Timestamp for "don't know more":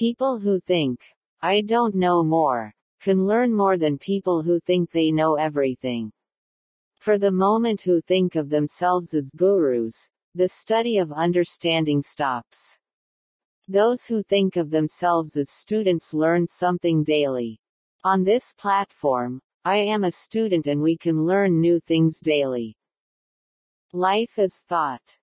1.60-2.72